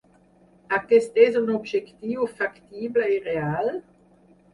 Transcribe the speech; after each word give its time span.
Aquest 0.77 1.19
és 1.25 1.35
un 1.41 1.51
objectiu 1.55 2.25
factible 2.39 3.05
i 3.17 3.21
real? 3.27 3.71